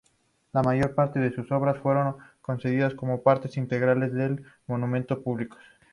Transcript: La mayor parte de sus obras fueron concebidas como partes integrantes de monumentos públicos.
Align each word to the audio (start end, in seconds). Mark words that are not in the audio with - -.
La 0.51 0.63
mayor 0.63 0.95
parte 0.95 1.19
de 1.19 1.31
sus 1.31 1.51
obras 1.51 1.77
fueron 1.77 2.15
concebidas 2.41 2.95
como 2.95 3.21
partes 3.21 3.55
integrantes 3.55 4.11
de 4.11 4.43
monumentos 4.65 5.19
públicos. 5.19 5.59